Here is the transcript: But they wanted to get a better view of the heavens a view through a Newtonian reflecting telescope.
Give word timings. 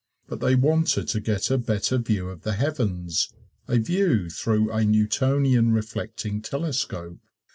But 0.27 0.39
they 0.39 0.55
wanted 0.55 1.07
to 1.09 1.19
get 1.19 1.51
a 1.51 1.59
better 1.59 1.99
view 1.99 2.29
of 2.29 2.41
the 2.41 2.53
heavens 2.53 3.31
a 3.67 3.77
view 3.77 4.31
through 4.31 4.71
a 4.71 4.83
Newtonian 4.83 5.73
reflecting 5.73 6.41
telescope. 6.41 7.19